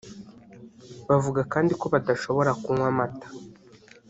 [1.09, 3.27] Bavuga kandi ko badashobora kunywa amata